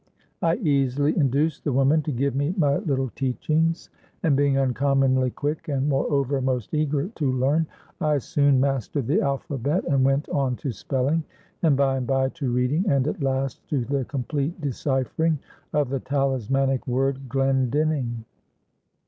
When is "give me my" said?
2.11-2.77